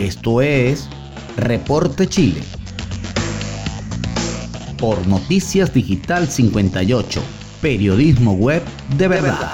[0.00, 0.88] Esto es
[1.36, 2.40] Reporte Chile.
[4.78, 7.22] Por Noticias Digital 58,
[7.60, 8.62] periodismo web
[8.96, 9.52] de verdad.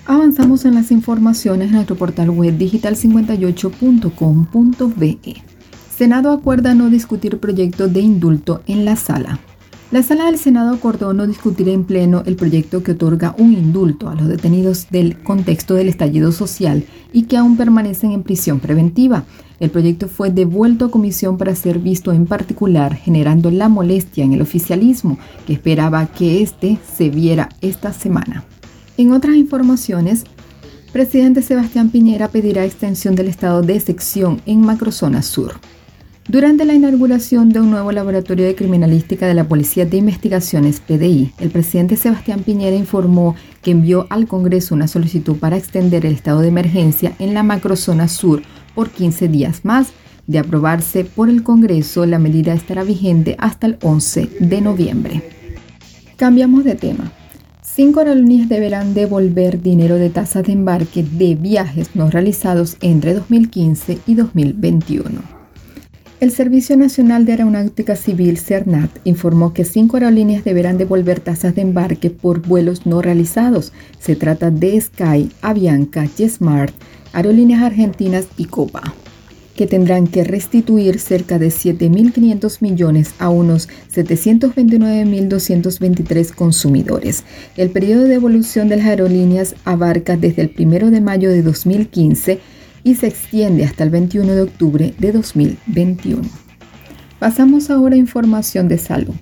[0.04, 5.42] Avanzamos en las informaciones en nuestro portal web digital58.com.be.
[5.96, 9.40] Senado acuerda no discutir proyecto de indulto en la sala.
[9.90, 14.10] La sala del Senado acordó no discutir en pleno el proyecto que otorga un indulto
[14.10, 19.24] a los detenidos del contexto del estallido social y que aún permanecen en prisión preventiva.
[19.62, 24.32] El proyecto fue devuelto a comisión para ser visto en particular, generando la molestia en
[24.32, 28.44] el oficialismo, que esperaba que este se viera esta semana.
[28.96, 30.24] En otras informaciones,
[30.92, 35.52] presidente Sebastián Piñera pedirá extensión del estado de sección en Macrozona Sur.
[36.28, 41.32] Durante la inauguración de un nuevo laboratorio de criminalística de la Policía de Investigaciones, PDI,
[41.40, 46.40] el presidente Sebastián Piñera informó que envió al Congreso una solicitud para extender el estado
[46.40, 48.42] de emergencia en la macrozona sur
[48.76, 49.88] por 15 días más.
[50.28, 55.22] De aprobarse por el Congreso, la medida estará vigente hasta el 11 de noviembre.
[56.16, 57.10] Cambiamos de tema.
[57.62, 63.98] Cinco aerolíneas deberán devolver dinero de tasas de embarque de viajes no realizados entre 2015
[64.06, 65.41] y 2021.
[66.22, 71.62] El Servicio Nacional de Aeronáutica Civil, CERNAT, informó que cinco aerolíneas deberán devolver tasas de
[71.62, 73.72] embarque por vuelos no realizados.
[73.98, 76.72] Se trata de Sky, Avianca, JetSmart,
[77.12, 78.94] Aerolíneas Argentinas y Copa
[79.56, 87.24] que tendrán que restituir cerca de 7.500 millones a unos 729.223 consumidores.
[87.56, 92.38] El periodo de devolución de las aerolíneas abarca desde el 1 de mayo de 2015
[92.84, 96.22] y se extiende hasta el 21 de octubre de 2021.
[97.18, 99.14] Pasamos ahora a información de salud.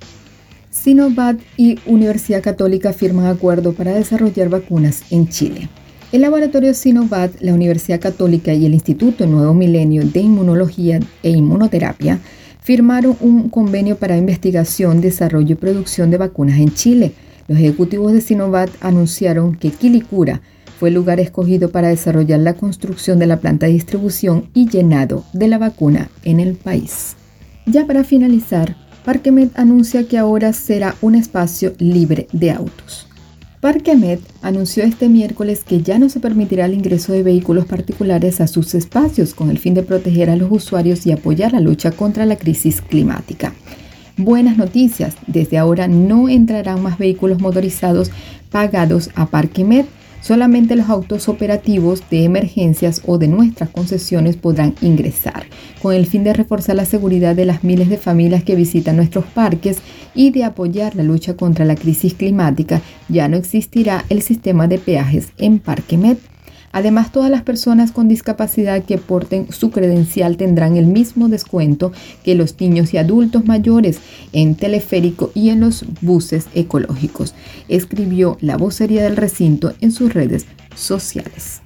[0.70, 5.68] Sinovac y Universidad Católica firman acuerdo para desarrollar vacunas en Chile.
[6.12, 12.18] El laboratorio Sinovac, la Universidad Católica y el Instituto Nuevo Milenio de Inmunología e Inmunoterapia
[12.62, 17.12] firmaron un convenio para investigación, desarrollo y producción de vacunas en Chile.
[17.48, 20.40] Los ejecutivos de Sinovac anunciaron que Quilicura
[20.80, 25.24] fue el lugar escogido para desarrollar la construcción de la planta de distribución y llenado
[25.34, 27.16] de la vacuna en el país.
[27.66, 33.06] Ya para finalizar, Parquemed anuncia que ahora será un espacio libre de autos.
[33.60, 38.46] Parquemet anunció este miércoles que ya no se permitirá el ingreso de vehículos particulares a
[38.46, 42.24] sus espacios con el fin de proteger a los usuarios y apoyar la lucha contra
[42.24, 43.52] la crisis climática.
[44.16, 48.10] Buenas noticias, desde ahora no entrarán más vehículos motorizados
[48.50, 49.84] pagados a Parquemet
[50.20, 55.46] Solamente los autos operativos de emergencias o de nuestras concesiones podrán ingresar,
[55.82, 59.24] con el fin de reforzar la seguridad de las miles de familias que visitan nuestros
[59.24, 59.78] parques
[60.14, 64.78] y de apoyar la lucha contra la crisis climática, ya no existirá el sistema de
[64.78, 66.18] peajes en Parque Met.
[66.72, 72.34] Además, todas las personas con discapacidad que porten su credencial tendrán el mismo descuento que
[72.34, 73.98] los niños y adultos mayores
[74.32, 77.34] en teleférico y en los buses ecológicos,
[77.68, 80.46] escribió la vocería del recinto en sus redes
[80.76, 81.62] sociales.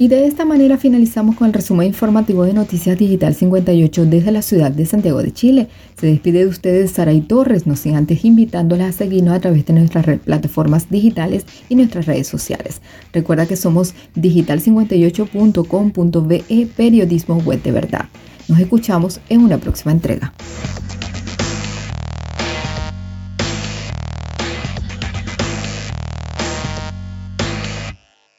[0.00, 4.40] Y de esta manera finalizamos con el resumen informativo de Noticias Digital 58 desde la
[4.40, 5.68] ciudad de Santiago de Chile.
[6.00, 9.74] Se despide de ustedes Saray Torres, no sin antes invitándolas a seguirnos a través de
[9.74, 12.80] nuestras plataformas digitales y nuestras redes sociales.
[13.12, 18.06] Recuerda que somos digital58.com.be, periodismo web de verdad.
[18.48, 20.32] Nos escuchamos en una próxima entrega.